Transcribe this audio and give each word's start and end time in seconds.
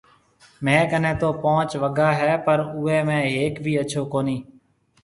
ميه 0.63 0.83
ڪنَي 0.91 1.11
تو 1.21 1.29
پونچ 1.41 1.69
وگا 1.81 2.09
هيَ 2.19 2.33
پر 2.45 2.59
اوَي 2.75 2.97
۾ 3.09 3.17
هيَڪ 3.35 3.53
بي 3.63 3.73
اڇو 3.81 4.01
ڪونَي۔ 4.13 4.37